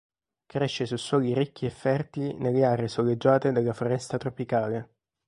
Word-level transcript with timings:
Cresce 0.47 0.87
su 0.87 0.95
suoli 0.97 1.31
ricchi 1.35 1.67
e 1.67 1.69
fertili 1.69 2.33
nelle 2.35 2.65
aree 2.65 2.87
soleggiate 2.87 3.51
della 3.51 3.71
foresta 3.71 4.17
tropicale. 4.17 4.95